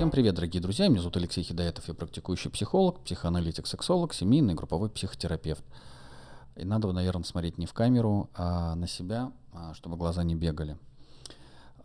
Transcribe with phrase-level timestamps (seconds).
[0.00, 0.88] Всем привет, дорогие друзья.
[0.88, 1.86] Меня зовут Алексей Хидаетов.
[1.86, 5.62] Я практикующий психолог, психоаналитик, сексолог, семейный групповой психотерапевт.
[6.56, 10.78] И надо, наверное, смотреть не в камеру, а на себя, а, чтобы глаза не бегали.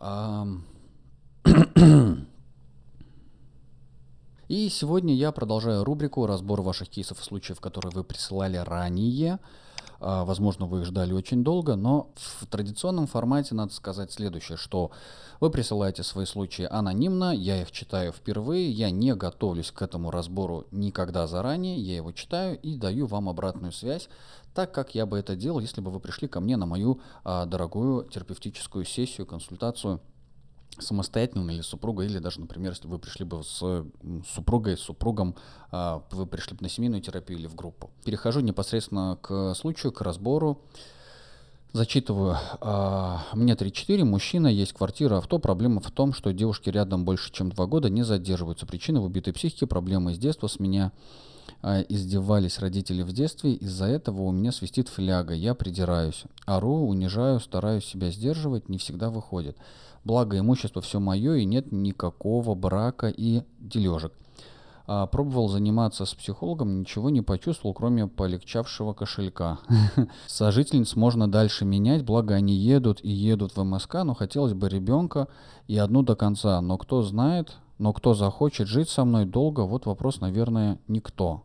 [4.48, 9.40] И сегодня я продолжаю рубрику «Разбор ваших кейсов и случаев, которые вы присылали ранее».
[9.98, 14.92] А, возможно, вы их ждали очень долго, но в традиционном формате надо сказать следующее, что
[15.40, 20.66] вы присылаете свои случаи анонимно, я их читаю впервые, я не готовлюсь к этому разбору
[20.70, 24.08] никогда заранее, я его читаю и даю вам обратную связь,
[24.54, 27.46] так как я бы это делал, если бы вы пришли ко мне на мою а,
[27.46, 30.00] дорогую терапевтическую сессию, консультацию
[30.78, 33.84] самостоятельно или супруга, или даже, например, если вы пришли бы с
[34.26, 35.36] супругой, с супругом,
[35.70, 37.90] а, вы пришли бы на семейную терапию или в группу.
[38.04, 40.60] Перехожу непосредственно к случаю, к разбору.
[41.72, 42.36] Зачитываю.
[42.60, 45.38] А, мне 34, мужчина, есть квартира, авто.
[45.38, 48.66] Проблема в том, что девушки рядом больше, чем два года не задерживаются.
[48.66, 50.46] Причина в убитой психике, проблемы из детства.
[50.46, 50.92] С меня
[51.62, 53.52] а, издевались родители в детстве.
[53.54, 55.34] Из-за этого у меня свистит фляга.
[55.34, 56.24] Я придираюсь.
[56.46, 58.68] Ору, унижаю, стараюсь себя сдерживать.
[58.68, 59.58] Не всегда выходит.
[60.04, 64.12] Благо имущество все мое и нет никакого брака и дележек.
[64.88, 69.58] А, пробовал заниматься с психологом, ничего не почувствовал, кроме полегчавшего кошелька.
[70.26, 75.26] Сожительниц можно дальше менять, благо они едут и едут в МСК, но хотелось бы ребенка
[75.66, 76.60] и одну до конца.
[76.60, 81.42] Но кто знает, но кто захочет жить со мной долго, вот вопрос, наверное, никто.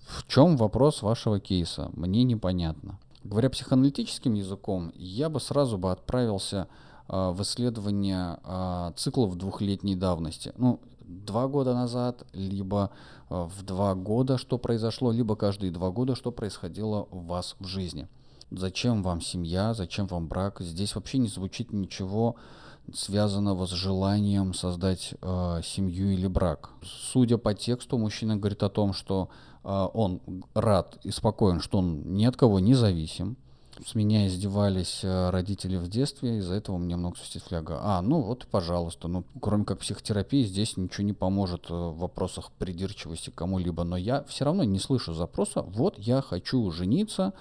[0.00, 1.90] В чем вопрос вашего кейса?
[1.94, 2.98] Мне непонятно.
[3.24, 6.68] Говоря психоаналитическим языком, я бы сразу бы отправился
[7.08, 10.52] а, в исследование а, циклов двухлетней давности.
[10.58, 12.90] Ну, два года назад, либо
[13.28, 17.66] а, в два года, что произошло, либо каждые два года, что происходило у вас в
[17.66, 18.08] жизни.
[18.50, 20.60] Зачем вам семья, зачем вам брак?
[20.60, 22.36] Здесь вообще не звучит ничего
[22.94, 26.70] связанного с желанием создать э, семью или брак.
[26.82, 29.28] Судя по тексту, мужчина говорит о том, что
[29.64, 30.20] э, он
[30.54, 33.36] рад и спокоен, что он ни от кого не зависим,
[33.84, 37.78] с меня издевались э, родители в детстве, из-за этого мне много свистит фляга.
[37.82, 42.50] А, ну вот, пожалуйста, ну, кроме как психотерапии, здесь ничего не поможет э, в вопросах
[42.52, 47.34] придирчивости кому-либо, но я все равно не слышу запроса, вот я хочу жениться,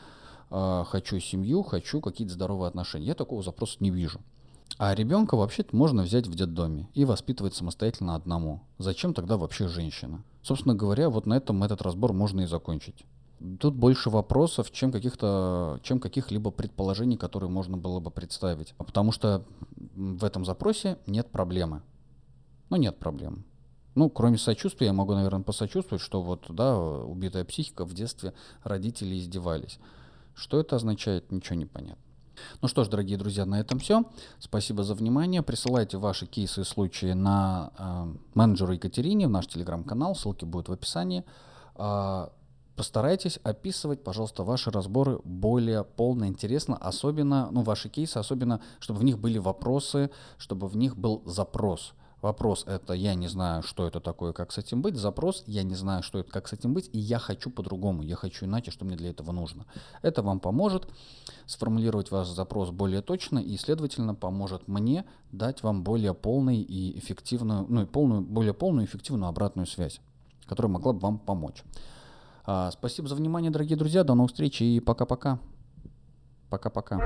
[0.51, 3.07] э, хочу семью, хочу какие-то здоровые отношения.
[3.07, 4.19] Я такого запроса не вижу.
[4.77, 8.61] А ребенка вообще-то можно взять в детдоме и воспитывать самостоятельно одному.
[8.77, 10.23] Зачем тогда вообще женщина?
[10.41, 13.05] Собственно говоря, вот на этом этот разбор можно и закончить.
[13.59, 18.73] Тут больше вопросов, чем каких-то, чем каких-либо предположений, которые можно было бы представить.
[18.77, 19.45] Потому что
[19.95, 21.81] в этом запросе нет проблемы.
[22.69, 23.45] Ну, нет проблем.
[23.95, 29.17] Ну, кроме сочувствия, я могу, наверное, посочувствовать, что вот, да, убитая психика в детстве родители
[29.17, 29.79] издевались.
[30.33, 32.03] Что это означает, ничего не понятно.
[32.61, 34.03] Ну что ж, дорогие друзья, на этом все.
[34.39, 35.41] Спасибо за внимание.
[35.41, 40.15] Присылайте ваши кейсы и случаи на э, менеджеру Екатерине в наш телеграм-канал.
[40.15, 41.23] Ссылки будут в описании.
[42.75, 49.03] Постарайтесь описывать, пожалуйста, ваши разборы более полно, интересно, особенно, ну, ваши кейсы, особенно, чтобы в
[49.03, 51.93] них были вопросы, чтобы в них был запрос.
[52.21, 54.95] Вопрос это я не знаю, что это такое, как с этим быть.
[54.95, 58.15] Запрос я не знаю, что это, как с этим быть, и я хочу по-другому, я
[58.15, 59.65] хочу иначе, что мне для этого нужно.
[60.01, 60.87] Это вам поможет
[61.45, 67.67] сформулировать ваш запрос более точно и, следовательно, поможет мне дать вам более полный и эффективную,
[67.69, 70.01] ну и полную, более полную и эффективную обратную связь,
[70.45, 71.63] которая могла бы вам помочь.
[72.47, 74.03] А, спасибо за внимание, дорогие друзья.
[74.03, 75.39] До новых встреч и пока-пока.
[76.49, 76.99] Пока-пока.